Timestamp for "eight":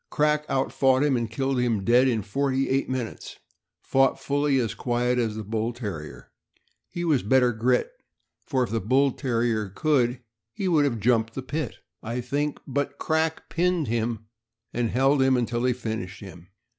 2.69-2.89